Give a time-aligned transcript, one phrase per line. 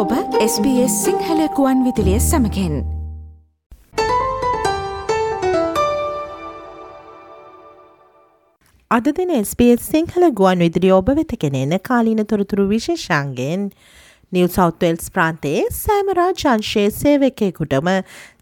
[0.00, 2.74] ඔබ SBS සිංහල කුවන් විදිලිය සමකෙන්
[8.90, 13.66] අද දින SBS සිංහල ගුවන් විදිරි ඔබ වෙත කෙනෙන කාලීන තොරතුරු විශේෂන්ගෙන්
[14.32, 17.88] නිව සෞත්වල්ස් ප්‍රාන්තයේ සෑමරා ජංශයේ සේවකයකුටම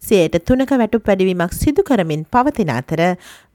[0.01, 3.01] සයට තුනක වැටු වැඩිවීමක් සිදු කරමින් පවතින අතර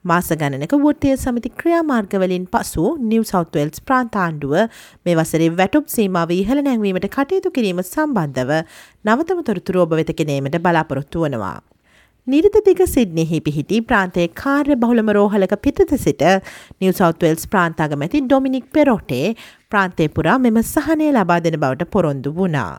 [0.03, 4.57] මාස ගණනක වෘතිය සමිති ක්‍රියාමාර්ගවලින් පසු නිව සෞත්වල්ස් ප්‍රාන්තාණ්ඩුව
[5.05, 8.51] මේ වසරේ වැටුප් සීමාව ඉහළ නැංවීමට කටයුතු කිරීම සම්බන්ධව
[9.05, 11.55] නවතම තොරතුරු ඔබ වෙත කෙනීමට බලාපොරොත්තු වනවා.
[12.27, 16.23] නිරිතදිග සිද්නෙහි පිහිටි ප්‍රාන්තයේ කාර්ය බහුලම රෝහලක පිටත සිට
[16.81, 19.27] නිව සෞත්වල්ස් ප්‍රාන්තාගමැති ඩොමිනික් පෙරෝටේ
[19.71, 22.71] ප්‍රාන්තය පුරා මෙම සහනය ලබා දෙන බවට පොරොන්දු වුණා.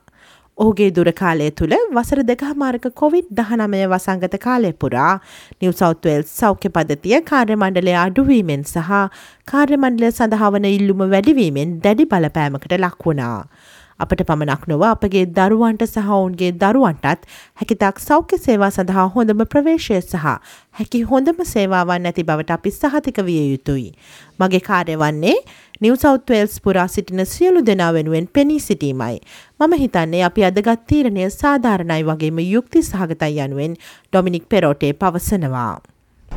[0.58, 5.12] ඔහුගේ දුරකාලය තුළ වසර දෙකහමාරක කොවිඩ් දහනමය වසංගත කාලය පුරා
[5.60, 8.92] නිව සෞත්වල්ස් සෞඛ්‍ය පද්ධතිය කාර්යමණ්ඩලය අඩුවීමෙන් සහ
[9.46, 13.40] කාර්යමණ්ඩලය සඳහාවන ඉල්ලුම වැඩිවීමෙන් දැඩි බලපෑමකට ලක්වුණා.
[13.98, 17.22] අපට පමණක් නොව අපගේ දරුවන්ට සහ ඔවුන්ගේ දරුවන්ටත්
[17.60, 20.26] හැකිතක් සෞඛ්‍ය සේවා සඳහා හොඳම ප්‍රවේශය සහ
[20.80, 23.88] හැකි හොඳම සේවාවන් ඇති බවට අපි සහතික විය යුතුයි.
[24.40, 25.36] මගේ කාර්ය වන්නේ
[25.80, 29.20] නිවසෞත්වල්ස් පුරා සිටින සියලු දෙනා වෙනුවෙන් පෙනී සිටීමයි.
[29.60, 33.76] මම හිතන්නේ අපි අදගත් තීරණය සාධාරණයි වගේම යුක්ති සහගතයි යනුවෙන්
[34.12, 35.80] ඩොමිනික් පෙරෝටේ පවසනවා.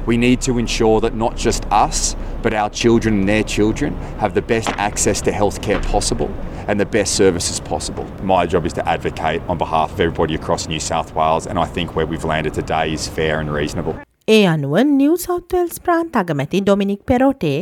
[0.07, 4.33] We need to ensure that not just us, but our children and their children have
[4.33, 6.31] the best access to healthcare possible
[6.69, 8.05] and the best services possible.
[8.33, 11.67] My job is to advocate on behalf of everybody across New South Wales, and I
[11.75, 13.95] think where we've landed today is fair and reasonable.
[14.27, 17.55] ඒ අනුව නිව South Wales ප්‍රාන්ත අගමැති Dominic පෙරෝටේ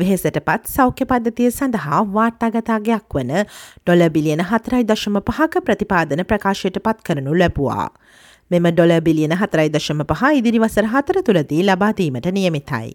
[0.00, 3.30] වෙහෙසට පත් සෞඛ්‍ය පද්ධතිය සඳහා වාර්තාගතාගයක් වන
[3.82, 7.86] ඩොල බිලියන හතරයි දශම පහක ප්‍රතිපාදන ප්‍රකාශයට පත් කරනු ලැබවා.
[8.50, 12.90] මෙම ඩොල බිලියන හතරයි දශම පහ ඉදිරි වසර හතර තුළදී ලබාදීමට නියමිතයි.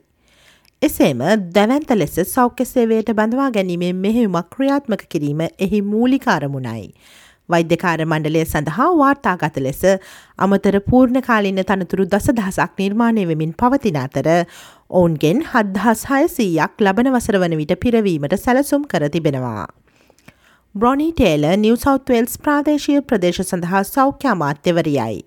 [0.81, 1.21] එසේම
[1.53, 6.83] දැවන්ත ලෙස සෞඛ්‍ය සේවයට බඳවා ගැනීමෙන් මෙහෙවුමක් ක්‍රියාත්මක කිරීම එහි මූලිකාරමුණයි.
[7.49, 9.81] වෛද්‍යකාර මණ්ඩලය සඳහා වාර්තාගත ලෙස
[10.39, 14.29] අමතර පූර්ණ කාලින්න තනතුරු දස දහසක් නිර්මාණය වෙමින් පවතින අතර
[14.91, 19.65] ඔවුන්ගෙන් හද්දහස් හයසීයක් ලබන වසර වන විට පිරවීමට සැලසුම් කර තිබෙනවා.
[20.75, 25.21] බ්‍රොනි ටේල නිව සෞත්වල්ස් ප්‍රාදේශය ප්‍රදේශ සඳහා සෞඛ්‍ය අමාත්‍යවරියයි.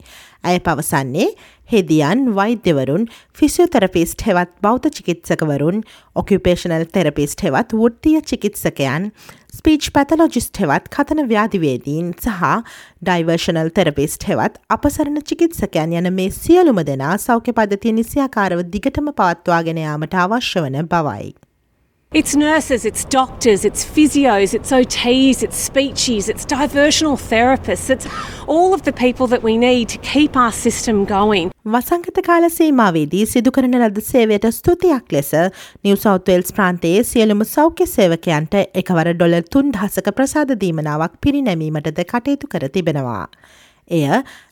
[0.44, 1.28] ඇය පවසන්නේ
[1.72, 3.06] හෙදියන් වෛද්‍යවරුන්
[3.38, 5.80] ෆිසියෝතරපිස්ට් හෙවත් බෞද්ධ චිකිත්සකවරුන්
[6.16, 9.08] ඔකිපේෂනල් තෙරපිස්ට් හෙවත් වෘත්තිය චිකිත්සකයන්
[9.54, 12.54] ස්පීච් පැතලොජිස්ට් හෙවත් කතන ව්‍යාධිවේදීන් සහ
[13.02, 20.22] ඩයිවර්ෂනල් තෙරපිස්ට් හෙවත් අපසරණ චිකිත්සකයන් යන මේ සියලුම දෙනා සෞඛ්‍ය පද්ධතිය නිසියාකාරව දිගටම පවත්වාගෙන යාමට
[20.26, 21.36] අවශ්‍ය වන බවයි.
[22.10, 28.08] It's nurses, it's doctors, it's physios, it's OTs, it's speechies, it's diversional therapists, it's
[28.46, 31.50] all of the people that we need to keep our system going.
[31.74, 35.34] වසංගත කාල සීමාවේදී සිදු කරන ලද සේවයට ස්තුතියක් ලෙස
[35.84, 42.68] නිව සෞත්වල්ස් ප්‍රාන්තයේ සියලුම සෞඛ්‍ය සේවකයන්ට එකවර ඩොලර් තුන් දහසක ප්‍රසාද දීමනාවක් පිරිනැමීමටද කටයුතු කර
[42.78, 43.24] තිබෙනවා.
[43.90, 44.04] එය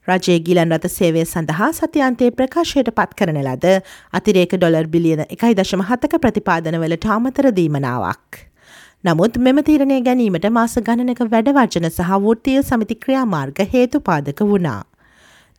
[0.09, 3.77] රජයේ ගිලන් රත සේවය සඳහා සතියන්තයේ ප්‍රකාශයට පත් කරන ලද
[4.19, 8.43] අතිරේක ඩොලර් බිලියන එකයි දශම හතක ප්‍රතිපාදනවලට අමතර දීමනාවක්.
[9.05, 14.83] නමුත් මෙම තීරණය ගැනීමට මාස ගණනක වැඩවර්ජන සහ වෘත්තිය සමිති ක්‍රියාමාර්ග හේතුපාදක වුණා.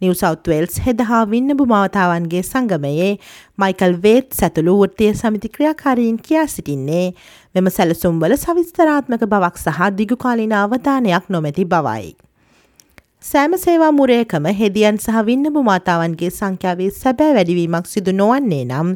[0.01, 3.09] නිව සෞත්වල්ස් හෙද හා වින්නබු මවතාවන්ගේ සංගමයේ
[3.57, 7.07] මයිකල් වේත් සැතුළු වෘත්තිය සමිති ක්‍රියාකාරීන් කියා සිටින්නේ
[7.55, 12.26] මෙම සැලසුම්වල සවිස්තරාත්මක බවක් සහ දිගුකාලින අවධානයක් නොමැති බවයි.
[13.23, 18.91] සෑම සේවා මුරයකම හෙදියන් සහ වින්නබු මාතාවන්ගේ සංඛ්‍යාවේ සැබෑ වැඩිවීමක් සිදු නොවන්නේ නම්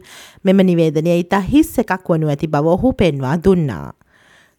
[0.45, 3.87] මෙම නිවේදනය ඉතා හිස් එකක් වනු ඇති බව ඔහු පෙන්වා දුන්නා.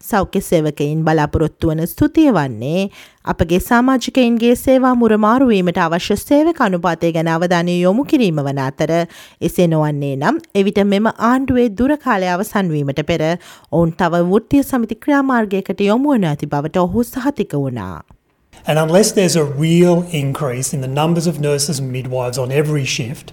[0.01, 2.85] සෞඛ්‍ය සේවකයින් බලාපොරොත්තු වන ස්තුතිය වන්නේ
[3.25, 8.93] අපගේ සාමාජිකයින්ගේ සේවා මුරමාරුවීමට අවශ්‍ය සේවක අනුපාතය ගැන අවධානය යොමු කිරීම වන අතර
[9.41, 16.29] එසේ නොවන්නේ නම් එවිට මෙම ආණ්ඩුවේ දුරකාලය අවසන්වීමට පෙර ඔවුන් තව වෘත්තිය සමිති ක්‍රියාමාර්ගයකට යොමුවන
[16.33, 18.03] ඇති බවට ඔහු සහතික වුණා.
[18.67, 22.85] And unless there's a real increase in the numbers of nurses and midwives on every
[22.85, 23.33] shift,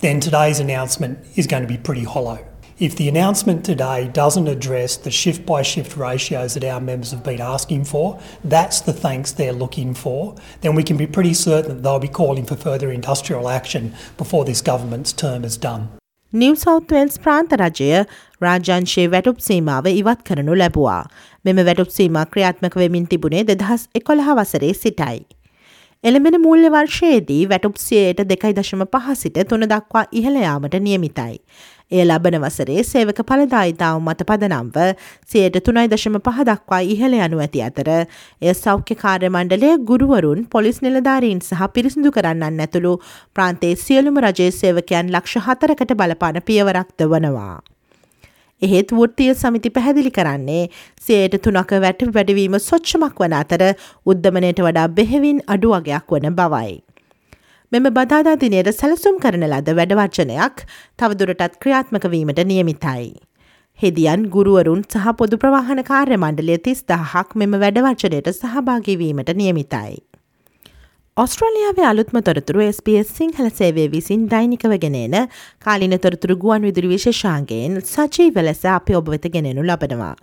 [0.00, 2.44] then today's announcement is going to be pretty hollow.
[2.78, 7.22] If the announcement today doesn't address the shift by shift ratios that our members have
[7.22, 11.76] been asking for, that's the thanks they're looking for, then we can be pretty certain
[11.76, 15.90] that they'll be calling for further industrial action before this government's term is done.
[16.32, 18.04] New South Wales ප්‍රාන්ත රජය
[18.40, 21.02] රාජංශයේ වැටුප් සීමාව ඉවත් කරනු ලැබවා.
[21.44, 25.18] මෙම වැටුප් සීමා ක්‍රියාත්මක වෙමින් තිබුණේ දෙදහස් එකොළහ වසරේ සිටයි.
[26.04, 31.36] එළඹෙන මූල්‍ය වර්ෂයේදී වැටුප්සියයට දෙකයි දශම පහ සිට තුන දක්වා ඉහළයාමට නියමිතයි.
[31.92, 34.78] එය ලබන වසරේ සේවක පලදායිතාව මත පදනම්ව
[35.30, 40.82] සයට තුනයි දශම පහ දක්වා ඉහළ යනු ඇති අතර එය සෞඛ්‍ය කාර්ය මණ්ඩලය ගුරුවරුන් පොලිස්
[40.82, 42.96] නිලධාරීන් සහ පිරිසිදු කරන්නන් ඇතුළු
[43.36, 47.54] ප්‍රාන්තේ සියලුම රජයේ සේවකයන් ලක්ෂ හතරකට බලපාන පියවරක්ද වනවා.
[48.62, 50.62] එහෙත් වෘත්තිය සමිති පැහැදිලි කරන්නේ
[51.00, 53.64] සයට තුනක වැට වැඩවීම සොච්චමක් වන අතර
[54.06, 56.72] උද්ධමනයට වඩා බෙහෙවින් අඩු වගයක් වන බවයි.
[57.72, 60.64] මෙම බදාදා දිනයට සැලසුම් කරන ලද වැඩවර්ජනයක්
[60.98, 63.10] තවදුරටත් ක්‍රියාත්මක වීමට නියමිතයි.
[63.78, 69.94] හෙදියන් ගුරුවරුන් සහ පොදු ප්‍රවාහන කාර්ය මණ්ඩලය තිස් දහක් මෙම වැඩවර්ජනයට සහභාගිවීමට නියමිතයි.
[71.16, 75.16] ඔස්ට්‍රලියාවේ අලුත්ම තොරතුරු SBS සිංහල සේවේ විසින් දෛනිකව ගෙනන
[75.64, 80.14] කාලින තොරතුරු ගුවන් විදුරි විශේෂාන්ගේෙන් සජීව ලෙස අපි ඔබ වෙත ගෙනෙනු ලබනවා.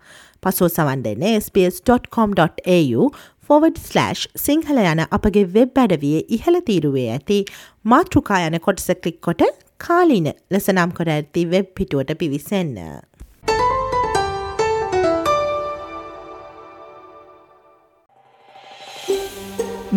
[0.44, 3.06] පසුව සවන් දෙන්න sps.com.au
[3.47, 7.39] ෆෝවඩ්/ සිංහල යන අපගේ වෙබ් අඩවිය ඉහළ තීරුවේ ඇති
[7.85, 9.45] මාතෘකා යන කොටස කලික් කොට
[9.77, 12.75] කාලීන ලෙස නම් කර ඇති වෙබ් පිටුවට පිවිසන්න.